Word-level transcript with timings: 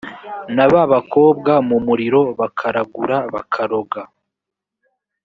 n 0.55 0.57
ab 0.65 0.73
abakobwa 0.85 1.53
mu 1.67 1.77
muriro 1.87 2.21
bakaragura 2.39 3.17
bakaroga 3.33 4.01